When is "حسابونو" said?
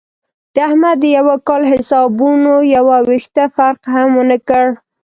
1.71-2.53